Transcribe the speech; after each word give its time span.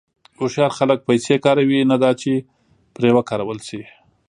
هوښیار 0.39 0.71
خلک 0.79 0.99
پیسې 1.07 1.35
کاروي، 1.45 1.79
نه 1.91 1.97
دا 2.03 2.11
چې 2.21 2.31
پرې 2.95 3.09
وکارول 3.17 3.59
شي. 3.67 3.81